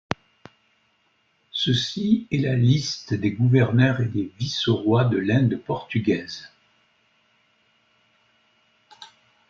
[1.51, 6.49] Ceci est la liste des gouverneurs et des vice-rois de l'Inde portugaise.